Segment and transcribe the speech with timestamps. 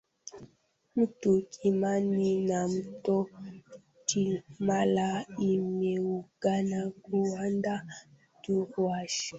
[0.95, 3.29] mto kimani na mto
[4.05, 7.85] chimala imeungana kuunda
[8.37, 9.07] mto ruaha